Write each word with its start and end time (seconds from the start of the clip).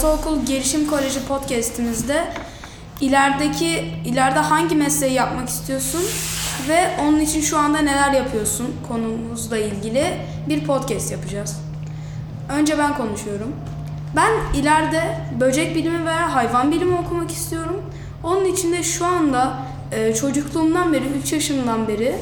Ortaokul 0.00 0.46
Gelişim 0.46 0.86
Koleji 0.90 1.26
podcast'imizde 1.26 2.24
ilerideki 3.00 3.66
ileride 4.04 4.38
hangi 4.38 4.76
mesleği 4.76 5.12
yapmak 5.12 5.48
istiyorsun 5.48 6.00
ve 6.68 6.90
onun 7.00 7.20
için 7.20 7.40
şu 7.40 7.58
anda 7.58 7.78
neler 7.78 8.12
yapıyorsun 8.12 8.66
konumuzla 8.88 9.58
ilgili 9.58 10.04
bir 10.48 10.64
podcast 10.64 11.12
yapacağız. 11.12 11.60
Önce 12.48 12.78
ben 12.78 12.96
konuşuyorum. 12.96 13.52
Ben 14.16 14.60
ileride 14.60 15.18
böcek 15.40 15.76
bilimi 15.76 16.06
veya 16.06 16.34
hayvan 16.34 16.72
bilimi 16.72 16.94
okumak 16.94 17.30
istiyorum. 17.30 17.82
Onun 18.24 18.44
için 18.44 18.72
de 18.72 18.82
şu 18.82 19.06
anda 19.06 19.56
e, 19.92 20.14
çocukluğumdan 20.14 20.92
beri, 20.92 21.04
3 21.22 21.32
yaşımdan 21.32 21.88
beri 21.88 22.14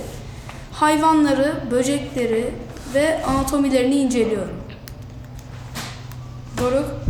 hayvanları, 0.72 1.54
böcekleri 1.70 2.54
ve 2.94 3.24
anatomilerini 3.24 3.94
inceliyorum. 3.94 4.56
Doruk, 6.58 7.07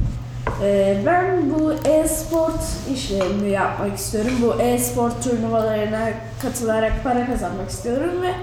ben 1.07 1.51
bu 1.51 1.73
e-sport 1.89 2.61
işlerini 2.95 3.51
yapmak 3.51 3.99
istiyorum. 3.99 4.33
Bu 4.43 4.63
e-sport 4.63 5.25
turnuvalarına 5.25 6.11
katılarak 6.43 6.93
para 7.05 7.27
kazanmak 7.27 7.71
istiyorum 7.71 8.11
ve 8.23 8.35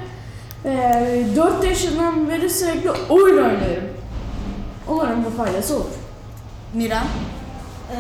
e, 0.70 1.26
4 1.36 1.64
yaşından 1.64 2.30
beri 2.30 2.50
sürekli 2.50 2.92
oyun 2.92 3.38
oynuyorum. 3.38 3.90
Umarım 4.88 5.26
bu 5.26 5.30
faydası 5.30 5.76
olur. 5.76 5.86
Miran, 6.74 7.04
Ee, 7.92 7.96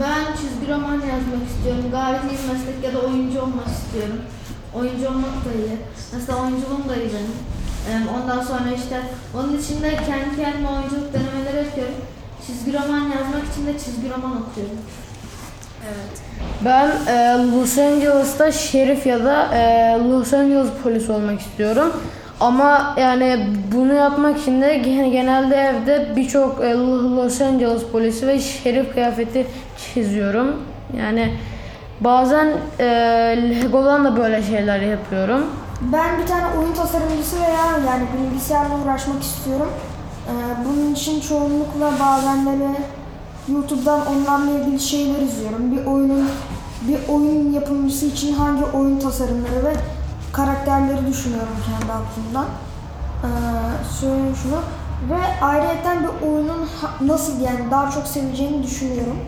Ben 0.00 0.36
çizgi 0.36 0.72
roman 0.72 0.92
yazmak 0.94 1.44
istiyorum. 1.50 1.84
Gayet 1.90 2.20
iyi 2.24 2.38
bir 2.38 2.52
meslek 2.52 2.84
ya 2.84 2.94
da 2.94 3.06
oyuncu 3.06 3.40
olmak 3.40 3.66
istiyorum. 3.66 4.18
Oyuncu 4.74 5.08
olmak 5.08 5.36
da 5.44 5.50
iyi. 5.58 5.76
Mesela 6.14 6.38
oyunculuğum 6.42 6.88
da 6.88 6.96
iyi 6.96 7.10
benim. 7.16 7.34
Ee, 7.88 8.10
Ondan 8.16 8.42
sonra 8.42 8.70
işte 8.76 9.00
onun 9.36 9.58
için 9.58 9.82
de 9.82 9.90
kendi 9.90 10.36
kendime 10.42 10.68
oyunculuk 10.68 11.08
denemeleri 11.14 11.66
yapıyorum. 11.66 11.94
Çizgi 12.46 12.72
roman 12.72 12.98
yazmak 13.00 13.42
için 13.52 13.66
de 13.66 13.72
çizgi 13.78 14.10
roman 14.10 14.30
okuyorum. 14.42 14.78
evet. 15.84 16.20
Ben 16.64 16.90
e, 17.12 17.38
Los 17.52 17.78
Angeles'ta 17.78 18.52
şerif 18.52 19.06
ya 19.06 19.24
da 19.24 19.54
e, 19.54 19.98
Los 20.10 20.32
Angeles 20.34 20.68
polisi 20.82 21.12
olmak 21.12 21.40
istiyorum. 21.40 21.92
Ama 22.40 22.94
yani 23.00 23.46
bunu 23.74 23.92
yapmak 23.94 24.38
için 24.38 24.62
de 24.62 24.76
gen- 24.76 25.12
genelde 25.12 25.56
evde 25.56 26.12
birçok 26.16 26.64
e, 26.64 26.70
Los 27.16 27.40
Angeles 27.40 27.82
polisi 27.92 28.26
ve 28.26 28.40
şerif 28.40 28.92
kıyafeti 28.94 29.46
çiziyorum. 29.78 30.62
Yani 30.98 31.32
bazen 32.00 32.48
e, 32.78 32.84
Lego'dan 33.62 34.04
da 34.04 34.16
böyle 34.16 34.42
şeyler 34.42 34.80
yapıyorum. 34.80 35.46
Ben 35.80 36.18
bir 36.22 36.26
tane 36.26 36.44
oyun 36.58 36.72
tasarımcısı 36.72 37.36
veya 37.36 37.66
yani 37.86 38.04
bilgisayarla 38.30 38.74
uğraşmak 38.84 39.22
istiyorum. 39.22 39.68
Ee, 40.28 40.64
bunun 40.64 40.94
için 40.94 41.20
çoğunlukla 41.20 41.92
bazen 42.00 42.46
böyle 42.46 42.68
YouTube'dan 43.48 44.00
onlarla 44.06 44.50
ilgili 44.50 44.80
şeyler 44.80 45.22
izliyorum. 45.22 45.72
Bir 45.72 45.86
oyunun 45.86 46.28
bir 46.88 47.08
oyun 47.08 47.52
yapımcısı 47.52 48.06
için 48.06 48.34
hangi 48.34 48.64
oyun 48.64 48.98
tasarımları 48.98 49.64
ve 49.64 49.72
karakterleri 50.32 51.06
düşünüyorum 51.06 51.56
kendi 51.66 51.92
aklımdan. 51.92 52.46
Ee, 53.24 53.28
söyleyeyim 54.00 54.36
şunu. 54.42 54.56
Ve 55.10 55.44
ayrıca 55.44 56.02
bir 56.02 56.26
oyunun 56.28 56.68
nasıl 57.00 57.40
yani 57.40 57.70
daha 57.70 57.90
çok 57.90 58.06
seveceğini 58.06 58.62
düşünüyorum. 58.62 59.18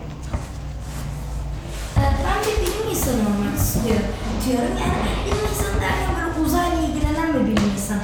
Ee, 1.97 2.01
Ben 2.01 2.43
de 2.43 2.61
bilim 2.61 2.89
insanı 2.91 3.15
olmak 3.15 3.57
istiyorum. 3.59 4.05
Yani 4.53 5.09
bilim 5.25 5.37
insanı 5.51 5.81
derken 5.81 6.15
böyle 6.35 6.45
uzayla 6.47 6.77
ilgilenen 6.87 7.33
bir 7.33 7.39
bilim 7.39 7.71
insanı 7.75 7.99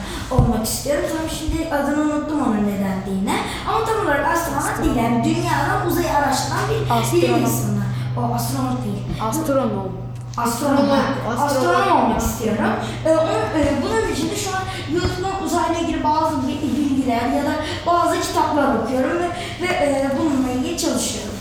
olmak 0.66 0.78
istiyorum. 0.78 1.06
Tabii 1.18 1.36
şimdi 1.40 1.74
adını 1.76 2.02
unuttum 2.02 2.42
onun 2.42 2.64
ne 2.68 2.80
dendiğini. 2.86 3.36
Ama 3.68 3.86
tam 3.86 4.06
olarak 4.06 4.26
astronot 4.28 4.84
değil. 4.84 4.96
Yani 4.96 5.24
dünyadan 5.24 5.88
uzayı 5.88 6.10
araştıran 6.18 6.60
bir 6.70 6.76
bilim 6.76 7.34
Astronot. 7.34 7.42
insanı. 7.42 7.84
O 8.18 8.34
astronot 8.36 8.84
değil. 8.86 9.04
Astronom. 9.30 9.90
Astronom. 10.38 10.90
Astronom. 11.28 11.42
Astronom 11.42 12.04
olmak 12.04 12.22
istiyorum. 12.22 12.66
Ee, 13.06 13.10
onun, 13.10 13.62
e, 13.62 13.62
bunun 13.84 14.14
için 14.14 14.30
de 14.30 14.36
şu 14.36 14.50
an 14.50 14.64
YouTube'dan 14.94 15.44
uzayla 15.46 15.80
ilgili 15.82 16.04
bazı 16.04 16.48
bi- 16.48 16.62
bilgiler 16.78 17.26
ya 17.38 17.44
da 17.44 17.54
bazı 17.88 18.22
kitaplar 18.22 18.76
okuyorum 18.76 19.18
ve, 19.20 19.30
ve 19.62 19.68
e, 19.68 20.12
bununla 20.20 20.52
ilgili 20.52 20.78
çalışıyorum. 20.78 21.36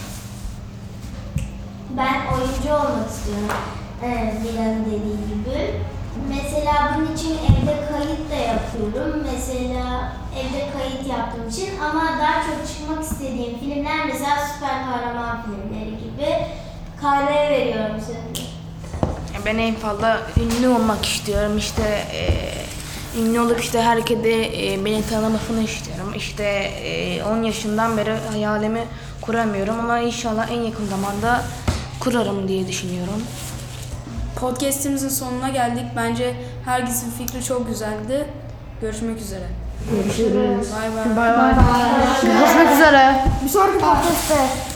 Ben 1.96 2.14
oyuncu 2.34 2.68
olmak 2.74 3.10
istiyorum. 3.10 3.48
Evet, 4.04 4.34
Miran'ın 4.42 4.84
dediği 4.84 5.18
gibi. 5.30 5.80
Mesela 6.28 6.63
yapıyorum. 8.80 9.20
Mesela 9.34 10.12
evde 10.38 10.68
kayıt 10.78 11.06
yaptığım 11.08 11.48
için 11.48 11.68
ama 11.80 12.02
daha 12.04 12.42
çok 12.42 12.68
çıkmak 12.68 13.02
istediğim 13.04 13.58
filmler 13.58 14.06
mesela 14.06 14.36
süper 14.54 14.84
kahraman 14.84 15.42
filmleri 15.42 15.90
gibi. 15.90 16.36
Kayra'ya 17.00 17.50
veriyorum 17.50 17.96
sözü. 18.06 18.44
Ben 19.46 19.58
en 19.58 19.74
fazla 19.74 20.20
ünlü 20.36 20.68
olmak 20.68 21.06
istiyorum. 21.06 21.58
İşte 21.58 21.82
eee, 22.14 22.54
ünlü 23.22 23.40
olup 23.40 23.60
işte 23.60 23.82
herkese 23.82 24.48
eee, 24.52 24.84
beni 24.84 25.06
tanımasını 25.06 25.62
istiyorum. 25.62 26.12
İşte 26.16 26.44
eee, 26.84 27.22
10 27.24 27.42
yaşından 27.42 27.96
beri 27.96 28.16
hayalimi 28.32 28.84
kuramıyorum 29.20 29.78
ama 29.80 29.98
inşallah 29.98 30.50
en 30.50 30.60
yakın 30.60 30.86
zamanda 30.86 31.44
kurarım 32.00 32.48
diye 32.48 32.68
düşünüyorum. 32.68 33.22
Podcast'imizin 34.40 35.08
sonuna 35.08 35.48
geldik. 35.48 35.84
Bence 35.96 36.34
herkesin 36.64 37.10
fikri 37.10 37.44
çok 37.44 37.68
güzeldi. 37.68 38.26
Görüşmek 38.80 39.20
üzere. 39.20 39.46
Görüşürüz. 39.90 40.68
Bay 40.72 41.16
bay. 41.16 41.16
Bay 41.16 41.38
bay. 41.38 41.54
Görüşmek 42.22 42.72
üzere. 42.74 43.24
Bir 43.44 43.48
sonraki 43.48 43.78
podcast'te 43.78 44.73